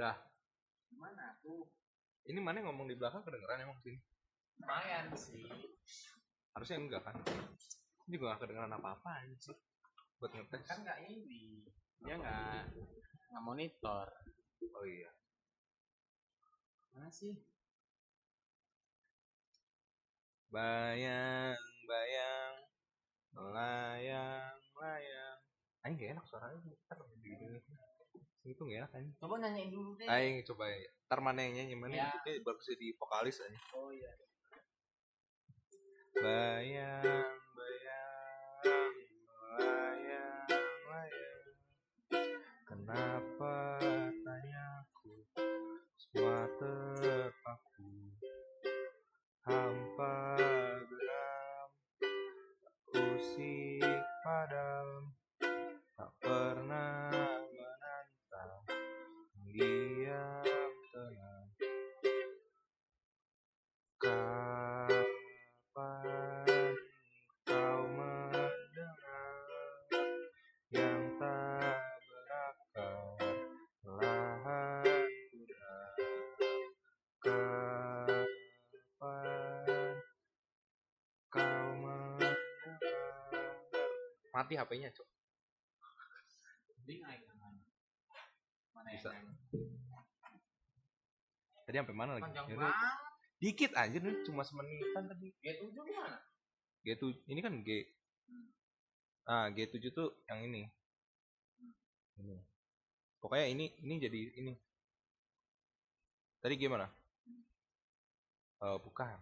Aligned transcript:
Dah. 0.00 0.16
Gimana 0.88 1.36
tuh? 1.44 1.68
Ini 2.24 2.40
mana 2.40 2.64
ngomong 2.64 2.88
di 2.88 2.96
belakang 2.96 3.20
kedengeran 3.20 3.68
emang 3.68 3.76
sini? 3.84 4.00
Lumayan 4.56 5.12
sih. 5.12 5.44
Harusnya 6.56 6.80
enggak 6.80 7.04
kan? 7.04 7.20
Ini 8.08 8.16
juga 8.16 8.32
gak 8.32 8.48
kedengeran 8.48 8.72
apa-apa 8.80 9.20
anjir. 9.20 9.60
Buat 10.16 10.32
ngetes. 10.32 10.64
Kan 10.64 10.80
nggak 10.80 11.04
ini. 11.04 11.68
Dia 12.00 12.16
nggak 12.16 12.72
nggak 13.28 13.44
monitor. 13.44 14.08
Oh 14.72 14.88
iya. 14.88 15.12
Mana 16.96 17.12
sih? 17.12 17.36
Bayang, 20.48 21.60
bayang, 21.84 22.54
melayang, 23.36 24.56
layang. 24.80 25.38
Aing 25.84 25.94
gak 26.00 26.16
enak 26.16 26.24
suaranya. 26.24 26.72
Ntar 26.88 26.98
gini. 28.50 28.54
Ini 28.54 28.58
tuh 28.58 28.64
gak 28.66 28.78
enak 28.82 28.92
aing. 28.98 29.12
Coba 29.22 29.34
nanyain 29.38 29.70
dulu 29.70 29.90
deh. 29.94 30.06
Aing 30.10 30.42
coba 30.42 30.64
ya. 30.66 30.90
Ntar 31.06 31.20
mana 31.22 31.40
yang 31.46 31.54
nyanyi 31.54 31.74
mana 31.78 31.94
Ya. 31.94 32.10
itu 32.26 32.42
bagus 32.42 32.66
di 32.74 32.88
vokalis 32.98 33.38
aja. 33.38 33.58
Oh 33.78 33.90
iya. 33.94 34.10
Bayang, 36.10 37.06
bayang, 37.54 38.90
melayang, 39.56 39.89
mati 84.40 84.56
HP-nya 84.56 84.88
cok. 84.88 85.08
Bisa. 88.80 89.12
tadi 91.68 91.76
sampai 91.78 91.94
mana 91.94 92.18
lagi? 92.18 92.26
Panjang 92.26 92.48
banget? 92.56 92.74
dikit 93.38 93.72
aja 93.78 93.96
nih 94.00 94.24
cuma 94.26 94.42
semenitan 94.42 95.06
tadi. 95.06 95.28
G7 95.44 95.70
gimana? 95.70 96.18
G7 96.82 97.02
ini 97.30 97.40
kan 97.44 97.54
G. 97.62 97.68
Ah 99.28 99.46
G7 99.52 99.92
tuh 99.92 100.24
yang 100.26 100.40
ini. 100.48 100.66
Ini. 102.18 102.36
Pokoknya 103.20 103.46
ini 103.52 103.70
ini 103.84 103.94
jadi 104.00 104.20
ini. 104.40 104.56
Tadi 106.40 106.54
gimana? 106.56 106.88
Eh 108.64 108.78
bukan. 108.80 109.20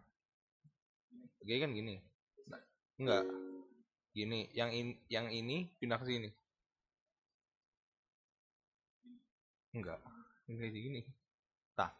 G 1.42 1.50
kan 1.58 1.74
gini. 1.74 2.00
Enggak 2.96 3.27
gini 4.19 4.50
yang 4.50 4.74
in, 4.74 4.98
yang 5.06 5.30
ini 5.30 5.70
pindah 5.78 5.98
ke 6.02 6.06
sini. 6.11 6.30
Enggak 9.78 10.02
ini 10.50 10.58
jadi 10.58 10.80
gini 10.80 11.00
tah. 11.78 11.94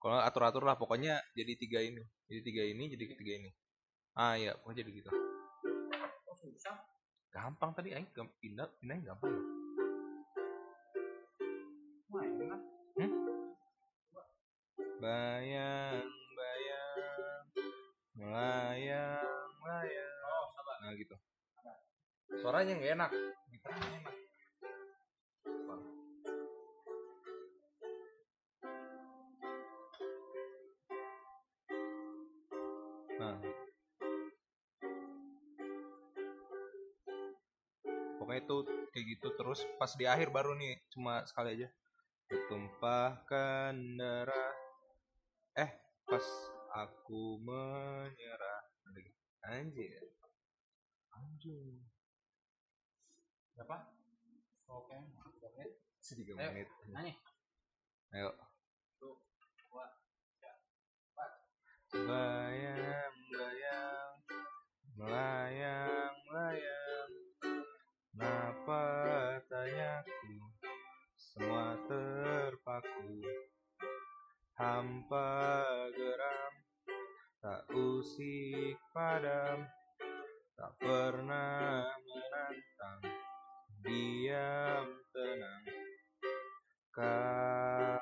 Kalau 0.00 0.16
atur 0.24 0.48
atur 0.48 0.64
lah 0.64 0.80
pokoknya 0.80 1.20
jadi 1.36 1.52
tiga 1.60 1.84
ini. 1.84 2.00
Jadi 2.30 2.40
tiga 2.40 2.62
ini 2.64 2.84
jadi 2.88 3.04
tiga 3.12 3.32
ini. 3.36 3.50
Ah 4.16 4.40
iya 4.40 4.56
pokoknya 4.56 4.80
jadi 4.86 4.90
gitu. 4.96 5.10
Oh 6.24 6.36
susah. 6.38 6.78
gampang 7.30 7.70
tadi 7.70 7.94
aing 7.94 8.10
pindah 8.10 8.66
pindahnya 8.82 9.14
gampang 9.14 9.30
loh. 9.30 9.46
Wah 12.10 12.26
enak. 12.26 12.60
bayang 12.98 13.14
bayang 14.98 16.19
suaranya 22.50 22.74
nggak 22.82 22.94
enak. 22.98 23.10
Nah. 33.22 33.38
Pokoknya 38.18 38.42
itu 38.42 38.56
kayak 38.66 39.06
gitu 39.14 39.28
terus 39.38 39.62
pas 39.78 39.94
di 39.94 40.10
akhir 40.10 40.34
baru 40.34 40.58
nih 40.58 40.74
cuma 40.90 41.22
sekali 41.30 41.54
aja. 41.54 41.70
Tumpahkan 42.50 43.78
darah. 43.94 44.54
Eh 45.54 45.70
pas 46.02 46.26
aku 46.74 47.38
menyerah. 47.46 48.62
Anjir. 49.46 50.02
Anjir 51.14 51.99
Berapa? 53.60 53.76
Oke. 54.72 54.96
Tiga 56.00 56.32
Ayo, 56.32 56.48
menit 56.48 56.68
Nanya. 56.88 57.12
ayo 58.16 58.32
Tuh. 58.96 59.20
Dua. 59.68 59.84
bayang 61.92 63.14
bayang 63.28 64.14
melayang 64.96 66.14
melayang 66.24 67.12
Kenapa 68.16 68.84
tanyaku 69.44 70.40
semua 71.20 71.76
terpaku 71.84 73.20
hampa 74.56 75.36
geram 75.92 76.54
tak 77.44 77.68
usik 77.76 78.80
padam 78.96 79.68
tak 80.56 80.72
pernah 80.80 81.92
menantang 82.08 83.19
diam 83.80 84.86
tenang. 85.14 85.64
Kapan 86.92 88.00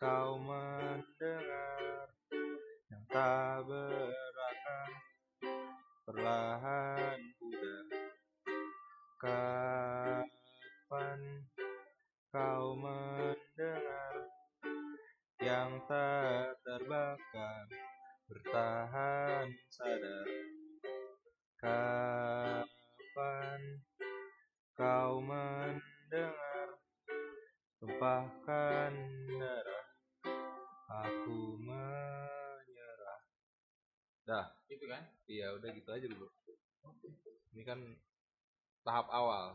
kau 0.00 0.36
mendengar 0.40 2.08
yang 2.88 3.04
tak 3.10 3.64
berakar 3.68 4.90
perlahan 6.06 7.18
pudar 7.36 7.86
kapan 9.20 10.24
kau 12.32 12.76
mendengar 12.76 14.14
yang 15.42 15.80
tak 15.88 16.56
terbakar? 16.64 17.66
Bertahan 18.26 19.46
sadar. 19.70 20.26
Kapan 21.56 21.95
dah. 34.26 34.46
Gitu 34.66 34.84
kan? 34.90 35.02
iya 35.30 35.54
udah 35.54 35.70
gitu 35.70 35.90
aja 35.94 36.06
dulu. 36.10 36.26
Ini 37.54 37.62
kan 37.62 37.78
tahap 38.82 39.06
awal. 39.08 39.54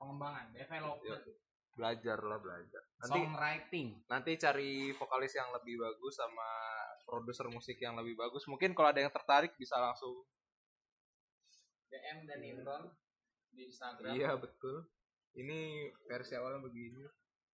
Pengembangan, 0.00 0.52
development, 0.56 1.22
belajar 1.74 2.18
lah 2.22 2.38
belajar. 2.40 2.82
Nanti 3.02 3.20
songwriting. 3.20 3.88
nanti 4.08 4.30
cari 4.40 4.94
vokalis 4.94 5.32
yang 5.34 5.50
lebih 5.54 5.80
bagus 5.82 6.14
sama 6.18 6.48
produser 7.04 7.46
musik 7.52 7.76
yang 7.78 7.98
lebih 7.98 8.16
bagus. 8.16 8.46
Mungkin 8.48 8.72
kalau 8.72 8.90
ada 8.94 9.02
yang 9.02 9.12
tertarik 9.12 9.52
bisa 9.60 9.76
langsung 9.76 10.24
DM 11.90 12.26
dan 12.26 12.40
Imron 12.42 12.84
di 13.54 13.70
Instagram. 13.70 14.14
iya 14.16 14.34
betul. 14.34 14.88
Ini 15.34 15.90
versi 16.06 16.38
awalnya 16.38 16.62
begini. 16.62 17.02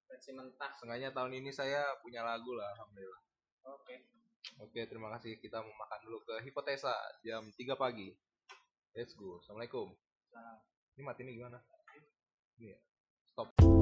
Versi 0.04 0.30
mentah. 0.36 0.72
Seenggaknya 0.76 1.12
tahun 1.16 1.40
ini 1.40 1.50
saya 1.52 1.96
punya 2.04 2.20
lagu 2.24 2.52
lah 2.52 2.72
alhamdulillah. 2.76 3.20
Oke. 3.72 4.19
Oke 4.60 4.80
terima 4.86 5.08
kasih. 5.16 5.38
Kita 5.40 5.60
mau 5.60 5.74
makan 5.74 6.00
dulu 6.06 6.18
ke 6.24 6.34
hipotesa 6.46 6.92
jam 7.24 7.44
3 7.54 7.76
pagi. 7.76 8.12
Let's 8.96 9.14
go. 9.14 9.38
Assalamualaikum. 9.38 9.94
Salam. 10.30 10.58
ini 10.98 11.02
mati 11.06 11.22
ini 11.24 11.32
gimana? 11.38 11.58
Ini 12.58 12.74
ya? 12.74 12.78
Stop 13.32 13.79